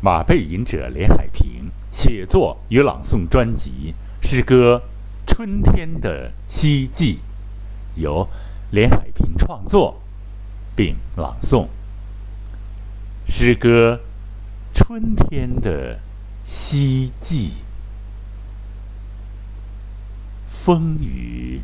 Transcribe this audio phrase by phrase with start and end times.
[0.00, 4.80] 马背吟者连海平写作与朗诵专辑诗歌
[5.26, 7.14] 《春天的希冀》，
[8.00, 8.28] 由
[8.70, 10.00] 连海平创作
[10.76, 11.66] 并朗诵。
[13.26, 14.00] 诗歌
[14.78, 15.98] 《春天的
[16.44, 17.48] 希冀》，
[20.46, 21.60] 风雨，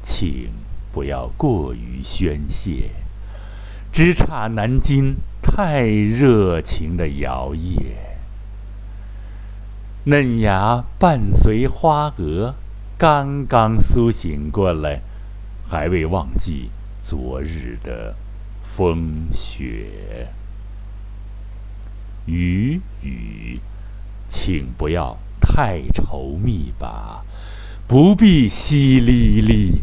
[0.00, 0.50] 请
[0.92, 2.90] 不要过于宣泄，
[3.92, 5.16] 只差南京。
[5.56, 7.94] 太热情的摇曳，
[10.04, 12.52] 嫩芽伴随花蛾，
[12.98, 15.00] 刚刚苏醒过来，
[15.66, 16.68] 还未忘记
[17.00, 18.14] 昨日的
[18.62, 20.28] 风雪。
[22.26, 23.58] 雨雨，
[24.28, 27.24] 请不要太稠密吧，
[27.88, 29.80] 不必淅沥沥，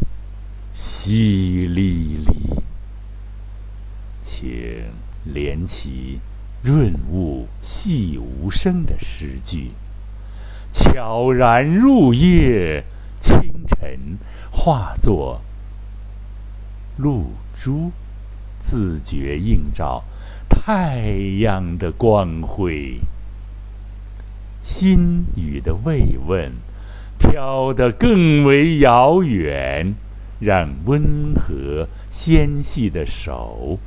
[0.71, 2.61] 淅沥沥，
[4.23, 4.85] 请。
[5.25, 6.19] 连起
[6.61, 9.71] 润物细无声的诗句，
[10.69, 12.83] 悄然入夜，
[13.21, 14.17] 清晨
[14.51, 15.39] 化作
[16.97, 17.93] 露珠，
[18.59, 20.03] 自觉映照
[20.49, 21.07] 太
[21.39, 22.99] 阳的光辉。
[24.61, 26.51] 心语的慰问，
[27.17, 29.95] 飘得更为遥远，
[30.41, 33.79] 让温和纤细的手。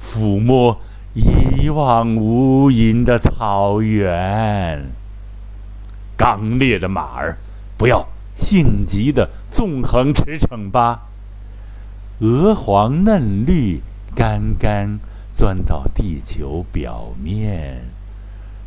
[0.00, 0.80] 抚摸
[1.14, 4.86] 一望无垠的草原，
[6.16, 7.38] 刚烈的马儿，
[7.76, 11.02] 不要性急的纵横驰骋吧。
[12.20, 13.80] 鹅黄嫩绿，
[14.14, 14.98] 刚刚
[15.32, 17.82] 钻到地球表面，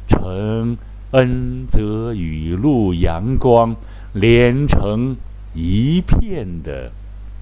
[0.08, 0.78] 呈
[1.12, 3.76] 恩泽雨露阳光
[4.14, 5.18] 连成
[5.54, 6.92] 一片的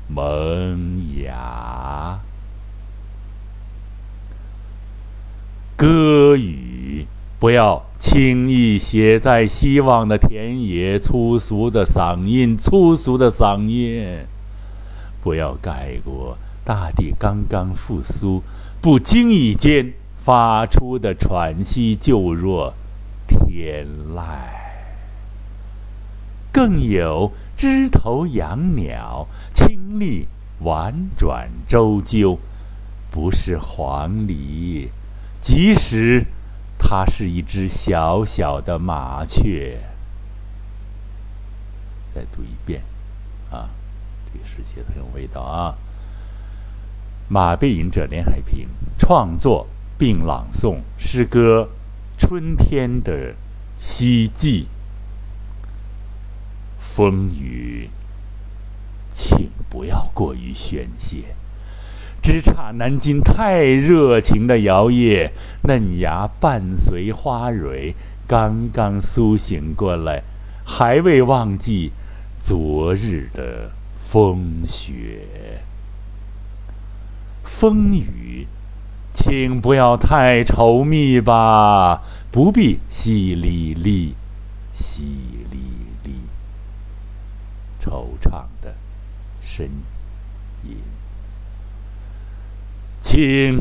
[0.07, 2.19] 萌芽。
[5.79, 7.05] 歌语
[7.39, 14.25] 不要轻易写在希望的田野，粗俗的嗓音，粗俗的嗓音，
[15.21, 18.43] 不要盖过大地刚刚复苏、
[18.81, 22.73] 不经意间发出的喘息，就若
[23.25, 24.21] 天籁。
[26.51, 30.27] 更有枝头养鸟，清丽
[30.59, 32.37] 婉转周究，
[33.09, 34.89] 不是黄鹂。
[35.41, 36.25] 即使
[36.77, 39.79] 它是一只小小的麻雀，
[42.09, 42.83] 再读一遍，
[43.49, 43.69] 啊，
[44.31, 45.75] 这个诗写的很有味道啊。
[47.27, 48.67] 马背吟者连海平
[48.97, 49.67] 创作
[49.97, 51.69] 并朗诵诗歌
[52.19, 53.35] 《春天的
[53.77, 54.63] 希冀》，
[56.79, 57.89] 风雨，
[59.11, 61.35] 请不要过于宣泄。
[62.31, 65.31] 只差南京太热情的摇曳，
[65.63, 67.95] 嫩芽伴随花蕊，
[68.27, 70.21] 刚刚苏醒过来，
[70.63, 71.91] 还未忘记
[72.39, 75.23] 昨日的风雪。
[77.43, 78.45] 风雨，
[79.11, 84.13] 请不要太稠密吧，不必淅沥沥，
[84.71, 85.01] 淅
[85.49, 85.57] 沥
[86.05, 86.11] 沥，
[87.83, 88.75] 惆怅的
[89.41, 89.67] 呻
[93.01, 93.59] 请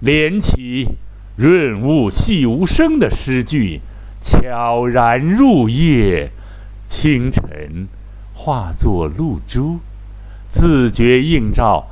[0.00, 0.96] 连起
[1.36, 3.80] 润物细无声的诗句，
[4.20, 6.30] 悄然入夜，
[6.86, 7.88] 清晨
[8.34, 9.78] 化作露珠，
[10.48, 11.86] 自觉映照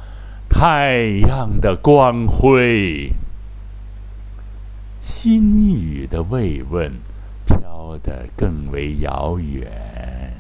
[0.49, 3.13] 太阳的光辉。
[5.01, 6.93] 心语的慰问，
[7.47, 10.35] 飘得更为遥远，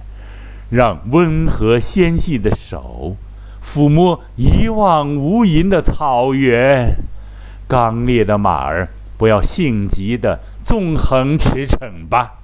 [0.68, 3.16] 让温和纤细的手。
[3.72, 6.96] 抚摸一望无垠的草原，
[7.68, 12.40] 刚烈的马儿，不要性急的纵横驰骋吧。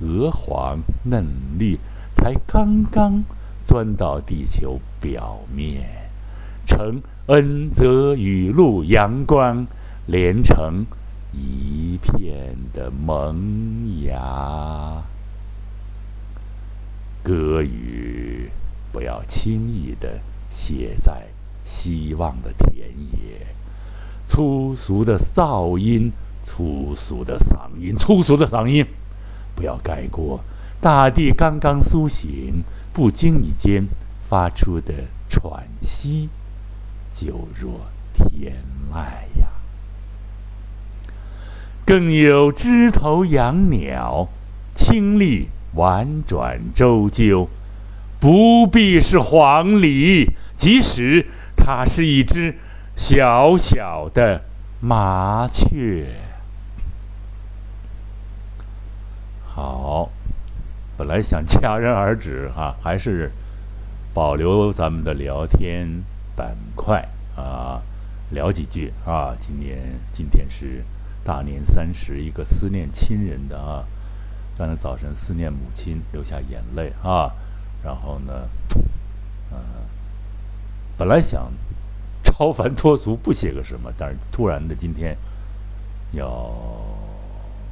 [0.00, 1.24] 鹅黄嫩
[1.60, 1.78] 绿，
[2.12, 3.22] 才刚刚
[3.64, 5.88] 钻到地球表面，
[6.66, 9.64] 呈恩泽雨露阳光，
[10.06, 10.86] 连成
[11.32, 15.04] 一片的萌芽。
[17.22, 18.50] 歌语。
[18.92, 20.20] 不要轻易的
[20.50, 21.28] 写在
[21.64, 23.46] 希望的田野，
[24.24, 26.12] 粗俗的噪音，
[26.42, 28.86] 粗俗的嗓音，粗俗的嗓音，
[29.54, 30.40] 不要盖过
[30.80, 32.62] 大地刚刚苏醒、
[32.92, 33.86] 不经意间
[34.20, 34.94] 发出的
[35.28, 36.28] 喘息，
[37.12, 38.96] 就若天籁
[39.40, 39.48] 呀。
[41.84, 44.28] 更有枝头养鸟，
[44.74, 47.48] 清丽婉转周啾。
[48.20, 51.26] 不必是黄鹂，即使
[51.56, 52.56] 它是一只
[52.96, 54.42] 小小的
[54.80, 56.06] 麻雀。
[59.44, 60.10] 好，
[60.96, 63.30] 本来想戛然而止哈，还是
[64.12, 66.02] 保留咱们的聊天
[66.34, 67.82] 板块啊，
[68.30, 69.36] 聊几句啊。
[69.40, 69.78] 今年
[70.12, 70.84] 今天是
[71.24, 73.84] 大年三十，一个思念亲人的啊。
[74.56, 77.30] 刚才早晨思念母亲，流下眼泪啊。
[77.82, 78.48] 然后呢，
[79.50, 79.58] 呃，
[80.96, 81.52] 本来想
[82.24, 85.16] 超凡脱俗，不写个什么，但是突然的今天
[86.10, 86.52] 要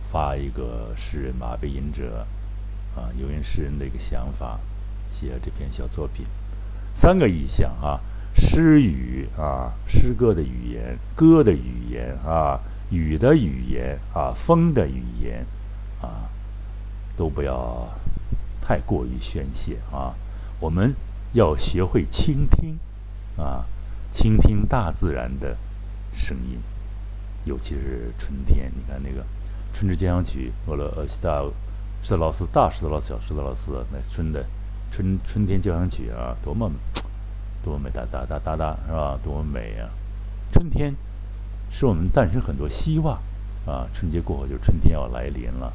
[0.01, 2.27] 发一个诗人马背吟者
[2.95, 4.61] 啊，游吟诗人的一个想法，
[5.11, 6.25] 写这篇小作品。
[6.95, 8.01] 三个意象啊，
[8.35, 12.61] 诗语啊，诗歌的语言，歌的语言啊，
[12.91, 15.45] 雨的语言啊，风的语言
[16.01, 16.31] 啊，
[17.17, 17.87] 都不要。
[18.67, 20.13] 太过于宣泄啊！
[20.59, 20.93] 我们
[21.35, 22.77] 要学会倾听
[23.37, 23.65] 啊，
[24.11, 25.57] 倾听大自然的
[26.13, 26.59] 声音，
[27.45, 28.73] 尤其是春天。
[28.77, 29.21] 你看那个
[29.73, 31.45] 《春之交响曲》，我了呃，斯大
[32.03, 34.45] 施特劳斯，大施特劳斯，小施特劳斯，那春的
[34.91, 36.69] 春春天交响曲啊，多么
[37.63, 39.17] 多么美，哒哒哒哒哒，是吧？
[39.23, 39.89] 多么美啊！
[40.51, 40.93] 春天
[41.71, 43.17] 使我们诞生很多希望
[43.65, 43.87] 啊！
[43.95, 45.73] 春节过后就春天要来临了，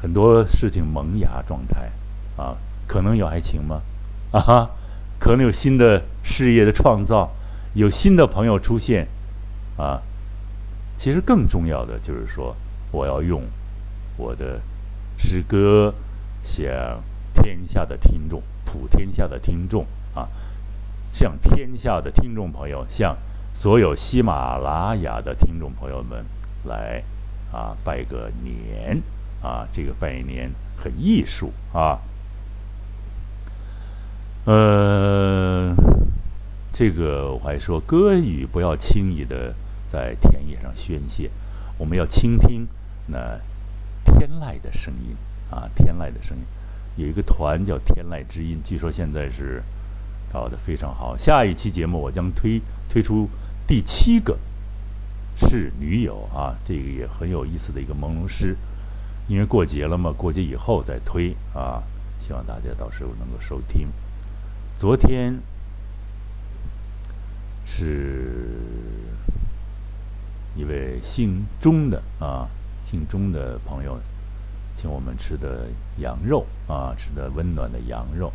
[0.00, 1.92] 很多事情萌芽状态。
[2.36, 2.56] 啊，
[2.86, 3.80] 可能有爱情吗？
[4.32, 4.70] 啊哈，
[5.18, 7.30] 可能有新的事业的创造，
[7.74, 9.06] 有新的朋友出现，
[9.78, 10.02] 啊，
[10.96, 12.54] 其实更重要的就是说，
[12.90, 13.42] 我要用
[14.16, 14.60] 我的
[15.16, 15.94] 诗歌
[16.42, 17.02] 向
[17.32, 20.28] 天下的听众，普天下的听众啊，
[21.10, 23.16] 向天下的听众朋友，向
[23.54, 26.26] 所有喜马拉雅的听众朋友们
[26.64, 27.02] 来
[27.52, 29.00] 啊拜个年
[29.40, 31.98] 啊，这个拜年很艺术啊。
[34.46, 35.74] 呃，
[36.72, 39.52] 这个我还说，歌语不要轻易的
[39.88, 41.28] 在田野上宣泄，
[41.76, 42.64] 我们要倾听
[43.08, 43.40] 那
[44.04, 45.16] 天籁的声音
[45.50, 46.44] 啊，天籁的声音。
[46.94, 49.60] 有一个团叫天籁之音，据说现在是
[50.32, 51.16] 搞得非常好。
[51.16, 53.28] 下一期节目我将推推出
[53.66, 54.38] 第七个
[55.34, 58.56] 是女友啊，这个也很有意思的一个朦胧诗。
[59.26, 61.82] 因为过节了嘛，过节以后再推啊，
[62.20, 63.88] 希望大家到时候能够收听。
[64.78, 65.40] 昨天
[67.64, 68.60] 是
[70.54, 72.46] 一位姓钟的啊，
[72.84, 73.98] 姓钟的朋友
[74.74, 78.30] 请我们吃的羊肉啊，吃的温暖的羊肉，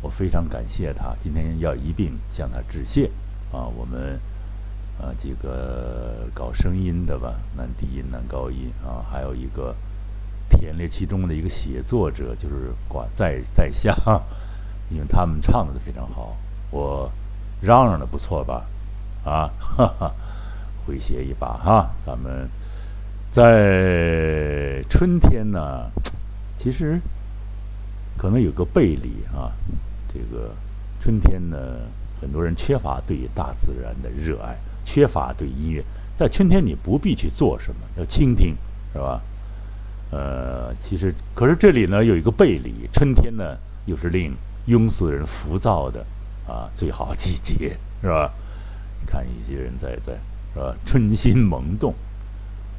[0.00, 1.14] 我非常感谢他。
[1.20, 3.10] 今天要一并向他致谢
[3.52, 3.68] 啊！
[3.76, 4.18] 我们
[4.98, 9.76] 啊几个搞声音的吧，男低音男高音啊，还有一个
[10.48, 13.94] 田猎其中的一个写作者，就是挂在在下。
[14.92, 16.36] 因为他们唱的都非常好，
[16.70, 17.10] 我
[17.60, 18.64] 嚷嚷的不错吧？
[19.24, 20.12] 啊，哈哈，
[20.86, 21.90] 诙谐一把哈。
[22.04, 22.48] 咱们
[23.30, 25.90] 在春天呢，
[26.56, 27.00] 其实
[28.18, 29.52] 可能有个背离啊。
[30.08, 30.54] 这个
[31.00, 31.56] 春天呢，
[32.20, 35.82] 很多人缺乏对大自然的热爱，缺乏对音乐。
[36.14, 38.54] 在春天，你不必去做什么，要倾听，
[38.92, 39.22] 是吧？
[40.10, 43.56] 呃，其实可是这里呢有一个背离，春天呢
[43.86, 44.36] 又是令。
[44.66, 46.04] 庸俗的人浮躁的
[46.46, 48.32] 啊，最好季节是吧？
[49.00, 50.12] 你看一些人在在
[50.54, 50.74] 是吧？
[50.84, 51.94] 春心萌动，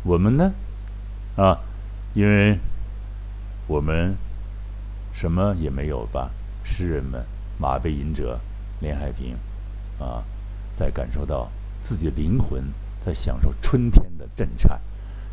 [0.04, 0.52] 我们呢
[1.36, 1.60] 啊，
[2.14, 2.60] 因为
[3.68, 4.16] 我们
[5.12, 6.32] 什么也没有吧？
[6.64, 7.26] 诗人们，
[7.58, 8.40] 马背吟者
[8.80, 9.36] 连海平
[10.00, 10.24] 啊，
[10.74, 11.50] 在感受到
[11.82, 12.64] 自己的灵魂
[13.00, 14.80] 在享受春天的震颤，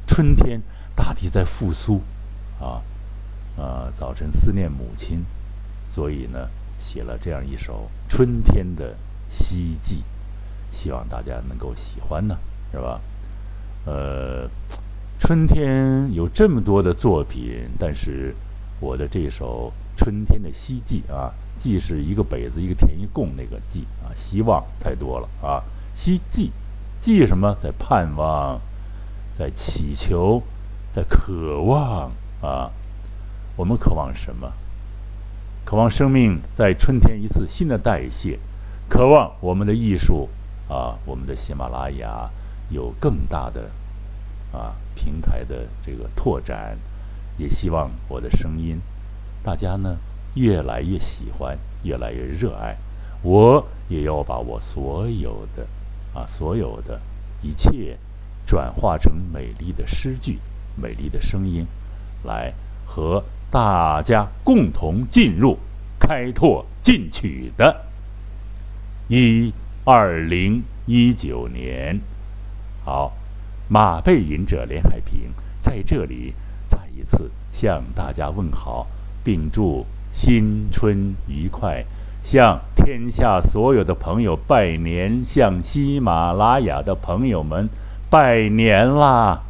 [0.07, 0.61] 春天
[0.97, 2.03] 大地在复苏
[2.59, 2.83] 啊
[3.57, 3.91] 啊！
[3.95, 5.25] 早晨思念母亲。
[5.91, 8.95] 所以呢，写了这样一首春天的
[9.29, 10.05] 希冀，
[10.71, 12.39] 希望大家能够喜欢呢，
[12.71, 13.01] 是吧？
[13.87, 14.49] 呃，
[15.19, 18.37] 春天有这么多的作品，但是
[18.79, 26.53] 我的这首春天的希冀啊，既是一个北字一个田一共那个冀啊，希望太多了啊，希冀，
[27.01, 27.53] 冀什么？
[27.61, 28.61] 在盼望，
[29.35, 30.41] 在祈求，
[30.93, 32.71] 在渴望啊，
[33.57, 34.53] 我们渴望什么？
[35.71, 38.41] 渴望生命在春天一次新的代谢，
[38.89, 40.29] 渴望我们的艺术
[40.69, 42.29] 啊，我们的喜马拉雅
[42.71, 43.71] 有更大的
[44.53, 46.77] 啊平台的这个拓展，
[47.39, 48.81] 也希望我的声音
[49.45, 49.97] 大家呢
[50.35, 52.77] 越来越喜欢，越来越热爱。
[53.23, 55.69] 我也要把我所有的
[56.13, 57.01] 啊所有的
[57.43, 57.97] 一切
[58.45, 60.41] 转化成美丽的诗句、
[60.75, 61.65] 美丽的声音，
[62.25, 62.53] 来
[62.85, 63.23] 和。
[63.51, 65.59] 大家共同进入
[65.99, 67.85] 开拓进取的
[69.09, 69.53] 一
[69.85, 72.01] 二零一九年。
[72.85, 73.13] 好，
[73.69, 76.35] 马背吟者连海平在这里
[76.69, 78.87] 再一次向大家问好，
[79.25, 81.85] 并祝新春愉快，
[82.23, 87.69] 向天下所有的朋友拜年，向喜马拉雅的朋友们
[88.09, 89.43] 拜年啦！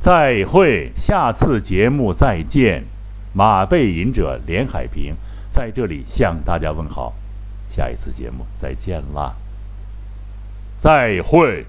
[0.00, 2.84] 再会，下次节目再见。
[3.32, 5.14] 马背吟者连海平
[5.48, 7.14] 在这里向大家问好，
[7.68, 9.34] 下一次节目再见啦！
[10.76, 11.64] 再会。